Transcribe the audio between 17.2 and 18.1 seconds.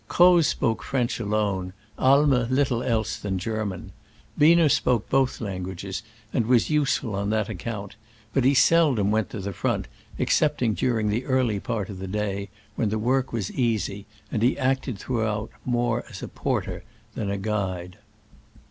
as a guide.